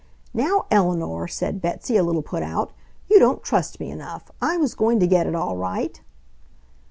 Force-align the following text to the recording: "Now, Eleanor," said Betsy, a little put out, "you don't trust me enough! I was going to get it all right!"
"Now, 0.33 0.65
Eleanor," 0.71 1.27
said 1.27 1.61
Betsy, 1.61 1.95
a 1.95 2.01
little 2.01 2.23
put 2.23 2.41
out, 2.41 2.71
"you 3.07 3.19
don't 3.19 3.43
trust 3.43 3.79
me 3.79 3.91
enough! 3.91 4.31
I 4.41 4.57
was 4.57 4.73
going 4.73 4.99
to 4.99 5.05
get 5.05 5.27
it 5.27 5.35
all 5.35 5.55
right!" 5.57 6.01